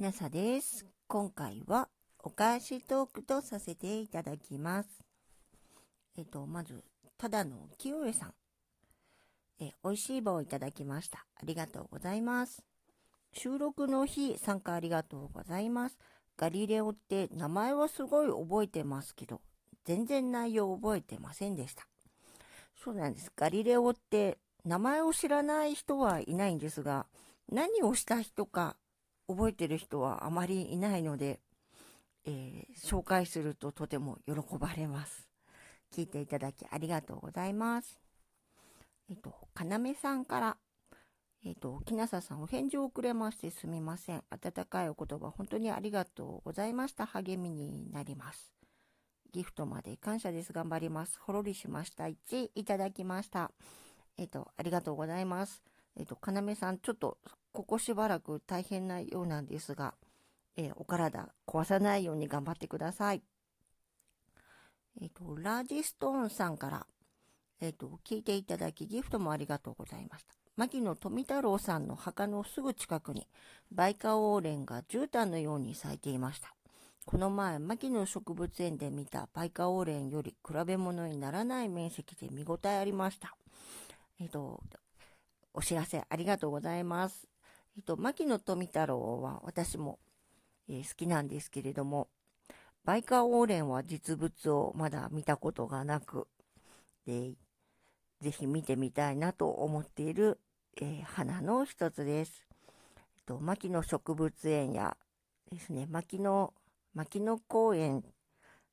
[0.00, 0.86] きなさです。
[1.08, 1.90] 今回は
[2.20, 4.88] お返しトークとさせていただきます。
[6.16, 6.82] えっと、まず、
[7.18, 8.34] ただの清江さん。
[9.60, 11.26] え、美味しい棒をいただきました。
[11.36, 12.64] ありがとうございます。
[13.34, 15.98] 収録の日参加ありがとうございます。
[16.38, 19.42] ガリレオって名前はすごい覚えてますけど、
[19.84, 21.86] 全然内容覚えてませんでした。
[22.74, 23.30] そうなんです。
[23.36, 27.04] ガリレオって名前を知らない人はいないんですが、
[27.52, 28.76] 何をした人か
[29.30, 31.38] 覚えてる人はあまりいないので、
[32.24, 35.28] えー、紹介するととても喜ばれます。
[35.94, 37.98] 聞いていただきありがとうございます。
[39.08, 40.56] えっと、かなめさんから、
[41.44, 44.24] えっと、きなささんお返事をくれましてすみません。
[44.30, 47.06] 温かいお言葉本当にありがとうございました。
[47.06, 48.52] 励みになります。
[49.32, 50.52] ギフトまで感謝です。
[50.52, 51.20] 頑張ります。
[51.20, 52.04] ほろりしました。
[52.04, 53.52] 1いただきました。
[54.18, 55.62] えっと、ありがとうございます。
[55.96, 57.18] えっと、かなめさん、ちょっと、
[57.52, 59.94] ここしばらく大変なようなんですが、
[60.56, 63.22] えー、お体壊さないように頑張ってください。
[65.00, 66.86] えっと、ラージストーンさんから、
[67.60, 70.34] えっと、聞いていただき、ギフトもありがとうございました。
[70.56, 73.26] 牧野富太郎さんの墓のすぐ近くに、
[73.72, 76.54] バイカオーレンが絨毯のように咲いていました。
[77.06, 83.34] この前、牧野植物園で見たバイカオーレンより比べ物にならない面積で見応えありました。
[84.20, 84.60] えっと、
[85.54, 87.29] お知らせありがとうございます。
[87.76, 89.98] えっと、牧野富太郎は私も、
[90.68, 92.08] えー、好きなんですけれども、
[92.84, 96.26] バイカーオーレンは実物をまだ見たことがなく、
[97.06, 97.32] で、
[98.20, 100.38] ぜひ見てみたいなと思っている、
[100.80, 102.46] えー、花の一つです。
[103.16, 104.96] えっと、牧野植物園や
[105.50, 106.52] ですね、牧野、
[106.94, 108.04] 牧野公園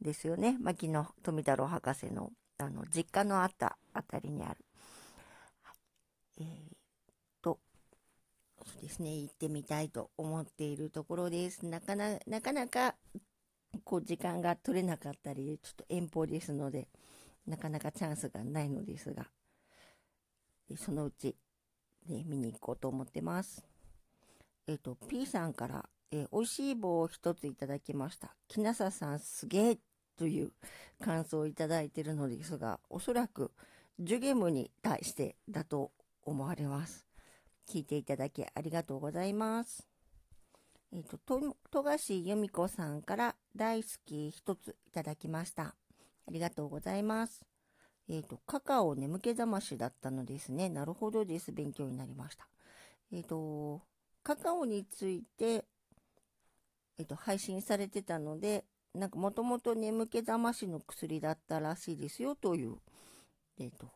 [0.00, 0.56] ですよね。
[0.60, 4.64] 牧野富太郎博士の、あの、実家のあったあたりにある。
[6.40, 6.46] えー、
[8.76, 11.66] ですね、行ってみたいと思っているところです。
[11.66, 12.94] なかななかなか、
[13.84, 16.88] こう、時間が取れなかったり、ちょっと遠方ですので、
[17.46, 19.26] なかなかチャンスがないのですが、
[20.76, 21.36] そのうち、
[22.08, 23.64] ね、見に行こうと思ってます。
[24.66, 28.34] えっ、ー、と、P さんから、えー、美味しい棒を一ついただきました。
[28.48, 29.78] 木なささんすげえ
[30.16, 30.52] という
[31.00, 33.52] 感想をいただいているのですが、おそらく
[33.98, 35.90] ジュゲムに対してだと
[36.22, 37.07] 思われます。
[37.68, 39.86] 聞いていただきありがとうございます。
[40.90, 45.62] えっ、ー、と、富樫由美子さんから大好き一ついただきました。
[45.64, 45.74] あ
[46.30, 47.44] りがとうございます。
[48.08, 50.70] えっ、ー、と、カカオ眠気覚ましだったのですね。
[50.70, 51.52] なるほどです。
[51.52, 52.48] 勉強になりました。
[53.12, 53.82] えっ、ー、と、
[54.22, 55.66] カカオについて、
[56.98, 58.64] えっ、と、配信されてたので、
[58.94, 62.76] なんかもともと眠気覚ましの薬だったらしいですよという、
[63.58, 63.90] えっ、と、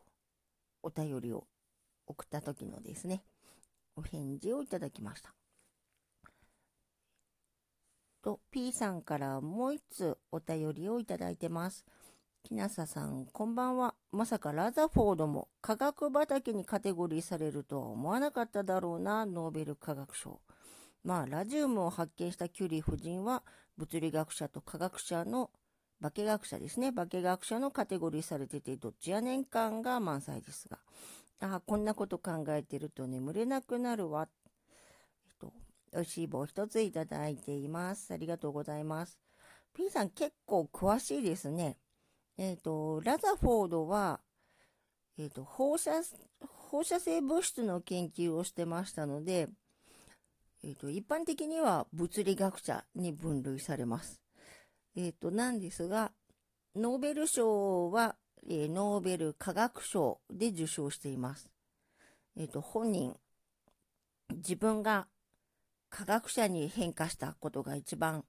[0.83, 1.47] お便りを
[2.05, 3.23] 送った時のですね、
[3.95, 5.33] お返事をいただきました。
[8.23, 11.85] と、P さんからもう一つお便りをいただいてます。
[12.43, 13.95] きなささん、こんばんは。
[14.11, 20.41] まさかラザフォードも科学畑にカテゴリーされるとは思わなかっただろうな、ノーベル化学賞。
[21.03, 23.43] まあ、ラジウムを発見したキュリー夫人は、
[23.77, 25.51] 物理学者と科学者の、
[26.01, 26.91] 化学者ですね。
[26.91, 30.79] 化学者のカテゴリーされてて、どっちや年間が満載ですが。
[31.43, 34.29] あ、こんなこと考えてると眠れなくなるわ。
[35.25, 35.51] えっと、
[35.91, 38.13] 美味しい棒一ついただいています。
[38.13, 39.19] ありがとうございます。
[39.73, 41.77] P さん結構詳しいですね。
[42.37, 44.21] えっ、と、ラザフォードは、
[45.17, 45.91] えっ、と、放射、
[46.47, 49.49] 放射性物質の研究をしてましたので、
[50.63, 54.21] えっ、と、一般的には物理学者に分類されます。
[54.95, 56.13] えっ、と、なんですが、
[56.75, 58.15] ノーベル賞は
[58.49, 61.49] え、ノーベル化学賞で受賞しています。
[62.35, 63.15] えっ、ー、と、本人、
[64.35, 65.07] 自分が
[65.89, 68.25] 科学者に変化したことが一番、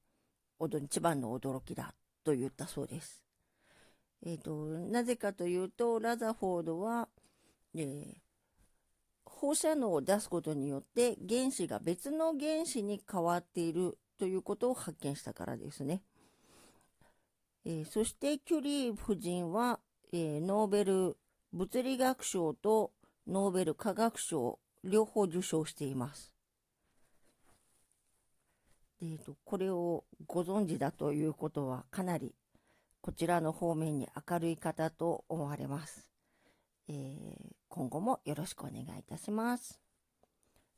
[0.82, 3.22] 一番の驚きだと言ったそうです。
[4.24, 7.08] えっ、ー、と、なぜかというと、ラザフォードは、
[7.74, 8.14] え
[9.24, 16.02] 放射能を出すことによって原子が別の原子に変わっているということを発見したからですね。
[17.66, 19.80] えそしてキュリー夫人は、
[20.16, 21.16] えー、ノーベル
[21.52, 22.92] 物理学賞と
[23.26, 26.32] ノーベル化学賞両方受賞しています。
[29.02, 32.32] えーと、これをご存知だということはかなり
[33.00, 36.06] こちらの方面に明るい方と思われます。
[36.88, 39.80] えー、今後もよろしくお願いいたします。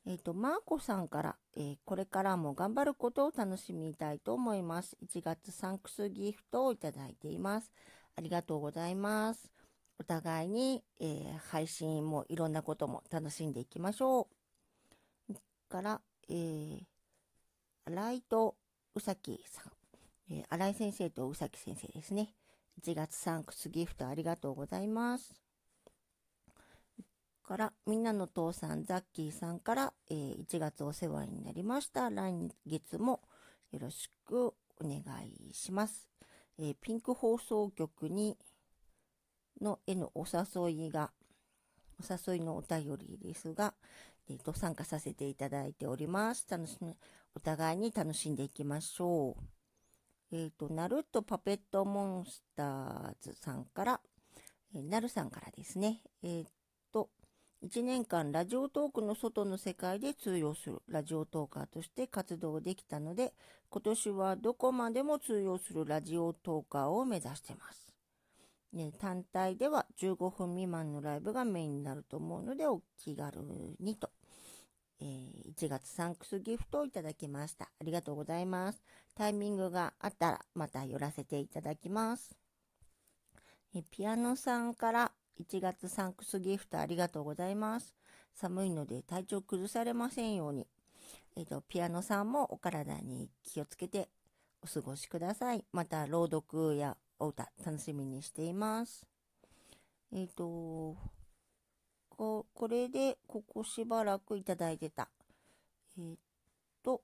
[0.07, 4.97] えっ、ー、と、マーコさんから、えー、これからも頑張ることを楽しみたいと思います。
[5.05, 7.71] 1月サンクスギフトをいただいています。
[8.17, 9.49] ありがとうございます。
[9.99, 14.27] お互いに、えー、配信もいろんなことも楽しんでいきましょ
[15.29, 15.33] う。
[15.69, 16.81] から、えー、
[17.85, 18.55] 新井と
[18.95, 19.71] 宇崎さん、
[20.33, 22.33] えー、新井先生と宇崎先生ですね。
[22.83, 25.33] 1月サンクスギフトありがとうございます。
[27.43, 32.09] から、みんなの父さん、ザッキーさんから、えー、1月お世話になりました。
[32.09, 32.33] 来
[32.65, 33.21] 月も
[33.71, 34.53] よろしくお
[34.83, 36.16] 願いします。
[36.59, 38.37] えー、ピンク放送局に、
[39.61, 41.11] のへのお誘いが、
[41.99, 43.73] お誘いのお便りですが、
[44.29, 46.45] え、ー、と、参加させていただいております。
[46.49, 46.97] 楽しみ、
[47.35, 50.35] お互いに楽しんでいきましょう。
[50.35, 54.01] えっ、ー、と、ナルトパペットモンスターズさんから、
[54.75, 56.45] えー、ナルさんからですね、え、ー、
[57.63, 63.33] 1年間ラジオトークの外の世界で通用するラジオトーカーとして活動できたので、
[63.69, 67.91] 今年はどこまでも通用するラジオトーカーを目指してます。
[68.73, 73.39] ね、単体では15分未満のライブがメインになると思うので、お気軽
[73.79, 74.11] にと。
[74.99, 77.65] えー、1月サンクスギフトをいただきました。
[77.65, 78.83] ありがとうございます。
[79.15, 82.35] タイミングがあったらまた寄らせていただきます。
[83.75, 87.93] えピアノさんから1月サンクスギフトありがとうございます。
[88.33, 90.67] 寒いので体調崩されませんように。
[91.35, 94.09] えっ、ー、と、ピアノさんもお体に気をつけて
[94.63, 95.63] お過ごしください。
[95.71, 99.05] また朗読やお歌楽しみにしています。
[100.11, 100.95] えっ、ー、と、
[102.09, 105.09] ここれでここしばらくいただいてた。
[105.99, 106.15] えっ、
[106.83, 107.01] と、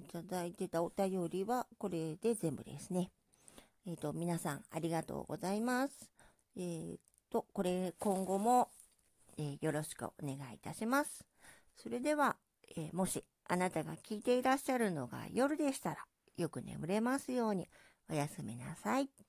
[0.00, 3.10] いただいてたお便りはこれで全部ですね。
[3.86, 6.15] えっ、と、皆さんありがとうございます。
[6.56, 6.98] えっ、
[7.30, 8.70] と、これ今後も、
[9.38, 11.24] えよろしくお願いいたします。
[11.76, 12.36] それでは、
[12.76, 15.98] えもしあなたが聞いていらっしゃるのが夜でしたら、
[16.36, 17.68] よく眠れますように。
[18.08, 19.25] おやすみなさい。